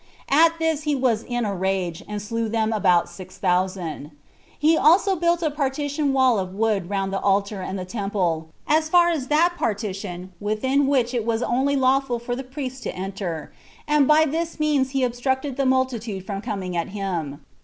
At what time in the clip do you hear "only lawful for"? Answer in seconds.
11.43-12.35